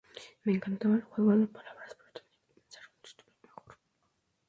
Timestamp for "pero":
1.95-2.11